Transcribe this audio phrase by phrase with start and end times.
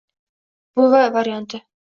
[0.79, 1.63] “Buvi” varianti.